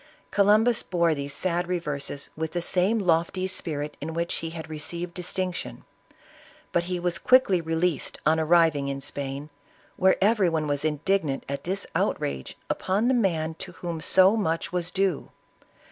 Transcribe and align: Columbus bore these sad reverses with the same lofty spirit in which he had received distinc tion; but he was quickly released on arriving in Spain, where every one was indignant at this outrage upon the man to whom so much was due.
Columbus 0.31 0.81
bore 0.81 1.13
these 1.13 1.31
sad 1.31 1.67
reverses 1.67 2.31
with 2.35 2.53
the 2.53 2.61
same 2.63 2.97
lofty 2.97 3.45
spirit 3.45 3.95
in 4.01 4.15
which 4.15 4.37
he 4.37 4.49
had 4.49 4.67
received 4.67 5.15
distinc 5.15 5.53
tion; 5.53 5.83
but 6.71 6.85
he 6.85 6.99
was 6.99 7.19
quickly 7.19 7.61
released 7.61 8.17
on 8.25 8.39
arriving 8.39 8.87
in 8.87 8.99
Spain, 8.99 9.51
where 9.97 10.15
every 10.19 10.49
one 10.49 10.65
was 10.65 10.83
indignant 10.83 11.45
at 11.47 11.65
this 11.65 11.85
outrage 11.93 12.57
upon 12.67 13.09
the 13.09 13.13
man 13.13 13.53
to 13.59 13.73
whom 13.73 14.01
so 14.01 14.35
much 14.35 14.73
was 14.73 14.89
due. 14.89 15.29